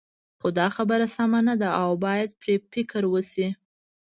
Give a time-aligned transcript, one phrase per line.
[0.39, 3.47] خو دا خبره سمه نه ده او باید پرې فکر وشي.